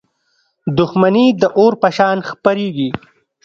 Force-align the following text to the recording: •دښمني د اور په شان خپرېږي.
•دښمني 0.77 1.27
د 1.41 1.43
اور 1.59 1.73
په 1.81 1.89
شان 1.97 2.17
خپرېږي. 2.29 2.89